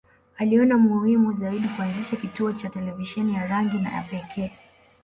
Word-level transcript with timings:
Aliona 0.37 0.77
muhimu 0.77 1.33
zaidi 1.33 1.67
kuanzisha 1.75 2.15
kituo 2.15 2.51
cha 2.53 2.69
televisheni 2.69 3.33
ya 3.33 3.47
rangi 3.47 3.77
na 3.77 3.89
ya 3.93 4.01
pekee 4.01 4.51